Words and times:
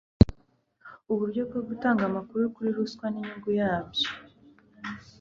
uburyo 1.11 1.41
bwo 1.49 1.61
gutanga 1.67 2.03
amakuru 2.09 2.43
kuri 2.53 2.69
ruswa 2.77 3.05
n'inyungu 3.09 3.49
yabyo 3.59 4.09